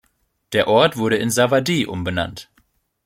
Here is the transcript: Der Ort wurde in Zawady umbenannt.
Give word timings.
Der 0.53 0.67
Ort 0.67 0.97
wurde 0.97 1.17
in 1.17 1.29
Zawady 1.29 1.85
umbenannt. 1.85 2.49